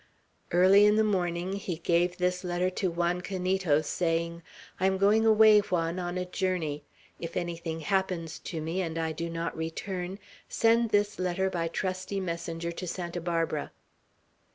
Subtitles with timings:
[0.51, 4.41] Early in the morning he gave this letter to Juan Canito, saying:
[4.79, 6.83] "I am going away, Juan, on a journey.
[7.19, 10.17] If anything happens to me, and I do not return,
[10.49, 13.71] send this letter by trusty messenger to Santa Barbara."